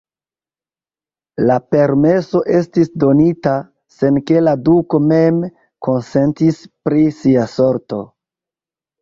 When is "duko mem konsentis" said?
4.71-6.61